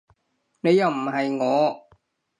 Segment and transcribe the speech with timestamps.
[0.61, 1.87] 你又唔係我